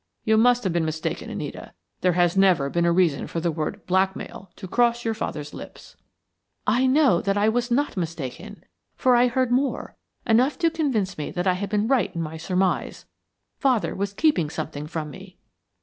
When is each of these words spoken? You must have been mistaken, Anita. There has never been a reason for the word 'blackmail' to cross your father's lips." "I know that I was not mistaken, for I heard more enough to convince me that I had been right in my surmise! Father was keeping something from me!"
You 0.23 0.35
must 0.35 0.63
have 0.63 0.73
been 0.73 0.83
mistaken, 0.83 1.29
Anita. 1.29 1.73
There 1.99 2.13
has 2.13 2.35
never 2.35 2.71
been 2.71 2.85
a 2.87 2.91
reason 2.91 3.27
for 3.27 3.39
the 3.39 3.51
word 3.51 3.85
'blackmail' 3.85 4.49
to 4.55 4.67
cross 4.67 5.05
your 5.05 5.13
father's 5.13 5.53
lips." 5.53 5.95
"I 6.65 6.87
know 6.87 7.21
that 7.21 7.37
I 7.37 7.49
was 7.49 7.69
not 7.69 7.95
mistaken, 7.95 8.63
for 8.95 9.15
I 9.15 9.27
heard 9.27 9.51
more 9.51 9.95
enough 10.25 10.57
to 10.57 10.71
convince 10.71 11.19
me 11.19 11.29
that 11.29 11.45
I 11.45 11.53
had 11.53 11.69
been 11.69 11.87
right 11.87 12.15
in 12.15 12.21
my 12.23 12.37
surmise! 12.37 13.05
Father 13.59 13.93
was 13.93 14.13
keeping 14.13 14.49
something 14.49 14.87
from 14.87 15.11
me!" 15.11 15.37